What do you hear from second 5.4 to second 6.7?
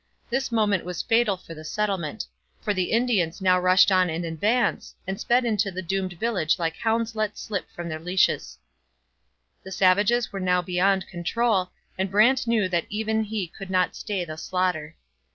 into the doomed village